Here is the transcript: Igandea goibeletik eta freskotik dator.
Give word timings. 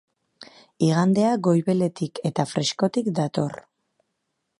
Igandea 0.85 1.33
goibeletik 1.47 2.21
eta 2.31 2.47
freskotik 2.53 3.11
dator. 3.21 3.61